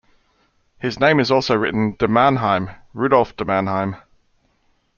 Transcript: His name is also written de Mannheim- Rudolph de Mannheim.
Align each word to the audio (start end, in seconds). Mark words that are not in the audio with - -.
His 0.79 0.99
name 0.99 1.19
is 1.19 1.29
also 1.29 1.53
written 1.55 1.95
de 1.99 2.07
Mannheim- 2.07 2.71
Rudolph 2.95 3.35
de 3.35 3.45
Mannheim. 3.45 3.97